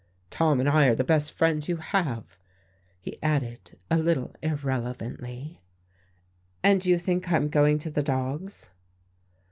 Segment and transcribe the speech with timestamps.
[0.31, 2.35] Tom and I are the best friends you have,"
[2.99, 5.61] he added, a little irrelevantly.
[6.63, 8.71] "And you think I'm going to the dogs."